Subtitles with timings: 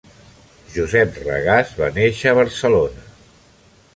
[0.75, 3.07] Josep Regàs va néixer a Barcelona.